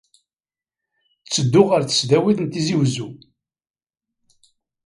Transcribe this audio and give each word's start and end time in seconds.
Ttedduɣ 1.25 1.67
ɣer 1.69 1.81
Tesdawit 1.83 2.37
n 2.41 2.45
Tizi 2.51 2.75
Wezzu. 2.79 3.09